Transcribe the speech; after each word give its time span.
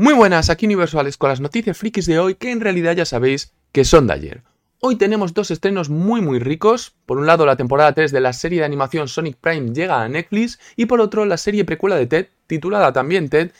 Muy 0.00 0.14
buenas, 0.14 0.48
aquí 0.48 0.64
Universales 0.66 1.16
con 1.16 1.28
las 1.28 1.40
noticias 1.40 1.76
frikis 1.76 2.06
de 2.06 2.20
hoy 2.20 2.36
que 2.36 2.52
en 2.52 2.60
realidad 2.60 2.94
ya 2.94 3.04
sabéis 3.04 3.52
que 3.72 3.84
son 3.84 4.06
de 4.06 4.12
ayer. 4.12 4.42
Hoy 4.78 4.94
tenemos 4.94 5.34
dos 5.34 5.50
estrenos 5.50 5.90
muy 5.90 6.20
muy 6.20 6.38
ricos. 6.38 6.94
Por 7.04 7.18
un 7.18 7.26
lado, 7.26 7.44
la 7.44 7.56
temporada 7.56 7.92
3 7.92 8.12
de 8.12 8.20
la 8.20 8.32
serie 8.32 8.60
de 8.60 8.64
animación 8.64 9.08
Sonic 9.08 9.38
Prime 9.38 9.74
llega 9.74 10.00
a 10.00 10.08
Netflix 10.08 10.60
y 10.76 10.86
por 10.86 11.00
otro, 11.00 11.24
la 11.24 11.36
serie 11.36 11.64
precuela 11.64 11.96
de 11.96 12.06
Ted, 12.06 12.28
titulada 12.46 12.92
también 12.92 13.28
Ted, 13.28 13.50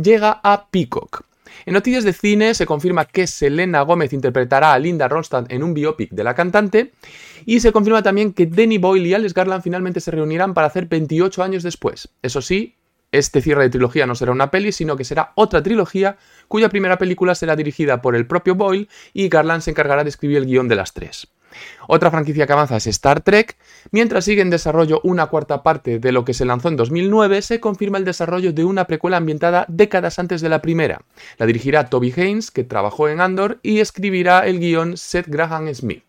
llega 0.00 0.38
a 0.44 0.68
Peacock. 0.70 1.22
En 1.66 1.74
noticias 1.74 2.04
de 2.04 2.12
cine 2.12 2.54
se 2.54 2.64
confirma 2.64 3.04
que 3.06 3.26
Selena 3.26 3.82
Gómez 3.82 4.12
interpretará 4.12 4.74
a 4.74 4.78
Linda 4.78 5.08
Ronstadt 5.08 5.50
en 5.50 5.64
un 5.64 5.74
biopic 5.74 6.12
de 6.12 6.22
la 6.22 6.36
cantante 6.36 6.92
y 7.44 7.58
se 7.58 7.72
confirma 7.72 8.04
también 8.04 8.32
que 8.32 8.46
Danny 8.46 8.78
Boyle 8.78 9.08
y 9.08 9.14
Alex 9.14 9.34
Garland 9.34 9.64
finalmente 9.64 9.98
se 9.98 10.12
reunirán 10.12 10.54
para 10.54 10.68
hacer 10.68 10.86
28 10.86 11.42
años 11.42 11.64
después. 11.64 12.08
Eso 12.22 12.40
sí, 12.40 12.76
este 13.12 13.40
cierre 13.40 13.62
de 13.62 13.70
trilogía 13.70 14.06
no 14.06 14.14
será 14.14 14.32
una 14.32 14.50
peli, 14.50 14.72
sino 14.72 14.96
que 14.96 15.04
será 15.04 15.32
otra 15.34 15.62
trilogía 15.62 16.16
cuya 16.46 16.68
primera 16.68 16.98
película 16.98 17.34
será 17.34 17.56
dirigida 17.56 18.02
por 18.02 18.14
el 18.14 18.26
propio 18.26 18.54
Boyle 18.54 18.88
y 19.12 19.28
Garland 19.28 19.62
se 19.62 19.70
encargará 19.70 20.04
de 20.04 20.10
escribir 20.10 20.38
el 20.38 20.46
guion 20.46 20.68
de 20.68 20.76
las 20.76 20.92
tres. 20.92 21.28
Otra 21.86 22.10
franquicia 22.10 22.46
que 22.46 22.52
avanza 22.52 22.76
es 22.76 22.86
Star 22.86 23.22
Trek. 23.22 23.56
Mientras 23.90 24.24
sigue 24.24 24.42
en 24.42 24.50
desarrollo 24.50 25.00
una 25.02 25.26
cuarta 25.26 25.62
parte 25.62 25.98
de 25.98 26.12
lo 26.12 26.24
que 26.24 26.34
se 26.34 26.44
lanzó 26.44 26.68
en 26.68 26.76
2009, 26.76 27.42
se 27.42 27.60
confirma 27.60 27.98
el 27.98 28.04
desarrollo 28.04 28.52
de 28.52 28.64
una 28.64 28.86
precuela 28.86 29.16
ambientada 29.16 29.64
décadas 29.68 30.18
antes 30.18 30.40
de 30.40 30.50
la 30.50 30.60
primera. 30.60 31.02
La 31.38 31.46
dirigirá 31.46 31.88
Toby 31.88 32.12
Haynes, 32.16 32.50
que 32.50 32.64
trabajó 32.64 33.08
en 33.08 33.20
Andor, 33.20 33.58
y 33.62 33.80
escribirá 33.80 34.46
el 34.46 34.60
guion 34.60 34.96
Seth 34.96 35.28
Graham 35.28 35.72
Smith. 35.74 36.07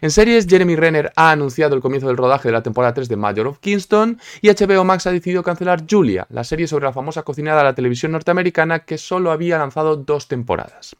En 0.00 0.10
series, 0.10 0.46
Jeremy 0.46 0.76
Renner 0.76 1.12
ha 1.16 1.30
anunciado 1.30 1.74
el 1.74 1.80
comienzo 1.80 2.08
del 2.08 2.16
rodaje 2.16 2.48
de 2.48 2.52
la 2.52 2.62
temporada 2.62 2.94
3 2.94 3.08
de 3.08 3.16
Major 3.16 3.46
of 3.46 3.58
Kingston 3.58 4.18
y 4.40 4.50
HBO 4.50 4.84
Max 4.84 5.06
ha 5.06 5.12
decidido 5.12 5.42
cancelar 5.42 5.84
Julia, 5.88 6.26
la 6.30 6.44
serie 6.44 6.66
sobre 6.66 6.84
la 6.84 6.92
famosa 6.92 7.22
cocinera 7.22 7.56
de 7.58 7.64
la 7.64 7.74
televisión 7.74 8.12
norteamericana 8.12 8.80
que 8.80 8.98
solo 8.98 9.30
había 9.30 9.58
lanzado 9.58 9.96
dos 9.96 10.28
temporadas. 10.28 10.96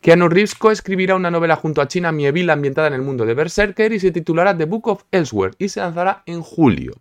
Keanu 0.00 0.28
Reeves 0.28 0.56
escribirá 0.72 1.14
una 1.14 1.30
novela 1.30 1.56
junto 1.56 1.80
a 1.80 1.88
China 1.88 2.12
Mieville 2.12 2.52
ambientada 2.52 2.88
en 2.88 2.94
el 2.94 3.02
mundo 3.02 3.26
de 3.26 3.34
Berserker 3.34 3.92
y 3.92 4.00
se 4.00 4.12
titulará 4.12 4.56
The 4.56 4.64
Book 4.64 4.88
of 4.88 5.04
Elsewhere 5.10 5.54
y 5.58 5.68
se 5.68 5.80
lanzará 5.80 6.22
en 6.26 6.42
julio. 6.42 6.94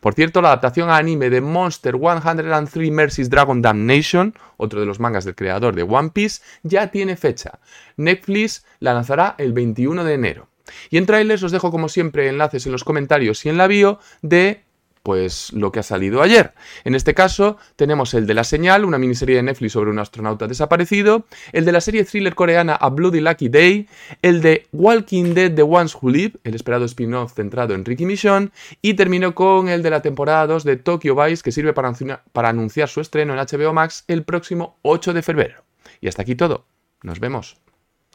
Por 0.00 0.14
cierto, 0.14 0.42
la 0.42 0.48
adaptación 0.48 0.90
a 0.90 0.96
anime 0.96 1.30
de 1.30 1.40
Monster 1.40 1.96
103 1.96 2.90
Mercies 2.90 3.30
Dragon 3.30 3.62
Damnation, 3.62 4.34
otro 4.56 4.80
de 4.80 4.86
los 4.86 5.00
mangas 5.00 5.24
del 5.24 5.34
creador 5.34 5.74
de 5.74 5.82
One 5.82 6.10
Piece, 6.10 6.42
ya 6.62 6.90
tiene 6.90 7.16
fecha. 7.16 7.58
Netflix 7.96 8.64
la 8.80 8.94
lanzará 8.94 9.34
el 9.38 9.52
21 9.52 10.04
de 10.04 10.14
enero. 10.14 10.51
Y 10.90 10.98
en 10.98 11.06
trailers 11.06 11.42
os 11.42 11.52
dejo 11.52 11.70
como 11.70 11.88
siempre 11.88 12.28
enlaces 12.28 12.66
en 12.66 12.72
los 12.72 12.84
comentarios 12.84 13.44
y 13.44 13.48
en 13.48 13.58
la 13.58 13.66
bio 13.66 13.98
de 14.22 14.62
pues 15.02 15.52
lo 15.52 15.72
que 15.72 15.80
ha 15.80 15.82
salido 15.82 16.22
ayer. 16.22 16.52
En 16.84 16.94
este 16.94 17.14
caso 17.14 17.56
tenemos 17.76 18.14
el 18.14 18.26
de 18.26 18.34
La 18.34 18.44
Señal, 18.44 18.84
una 18.84 18.98
miniserie 18.98 19.36
de 19.36 19.42
Netflix 19.42 19.72
sobre 19.72 19.90
un 19.90 19.98
astronauta 19.98 20.46
desaparecido, 20.46 21.26
el 21.52 21.64
de 21.64 21.72
la 21.72 21.80
serie 21.80 22.04
thriller 22.04 22.34
coreana 22.34 22.74
A 22.74 22.88
Bloody 22.90 23.20
Lucky 23.20 23.48
Day, 23.48 23.88
el 24.22 24.42
de 24.42 24.66
Walking 24.72 25.34
Dead 25.34 25.52
The 25.54 25.62
Ones 25.62 25.96
Who 26.00 26.10
Live, 26.10 26.34
el 26.44 26.54
esperado 26.54 26.84
spin-off 26.84 27.34
centrado 27.34 27.74
en 27.74 27.84
Ricky 27.84 28.06
Mission, 28.06 28.52
y 28.80 28.94
termino 28.94 29.34
con 29.34 29.68
el 29.68 29.82
de 29.82 29.90
la 29.90 30.02
temporada 30.02 30.46
2 30.46 30.64
de 30.64 30.76
Tokyo 30.76 31.16
Vice 31.16 31.42
que 31.42 31.52
sirve 31.52 31.72
para, 31.72 31.92
para 32.32 32.48
anunciar 32.48 32.88
su 32.88 33.00
estreno 33.00 33.34
en 33.34 33.40
HBO 33.40 33.72
Max 33.72 34.04
el 34.08 34.22
próximo 34.22 34.78
8 34.82 35.12
de 35.12 35.22
febrero. 35.22 35.64
Y 36.00 36.08
hasta 36.08 36.22
aquí 36.22 36.34
todo. 36.34 36.66
Nos 37.02 37.18
vemos. 37.18 37.61